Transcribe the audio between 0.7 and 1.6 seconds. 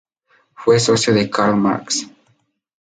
socio de Karl